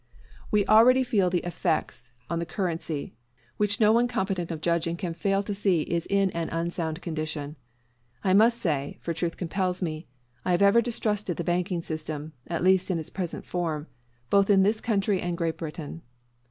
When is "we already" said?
0.49-1.03